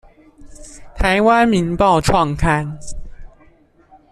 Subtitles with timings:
[0.97, 2.79] 臺灣民報創刊